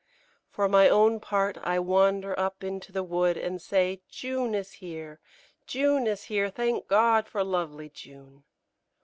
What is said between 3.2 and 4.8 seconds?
and say, "June is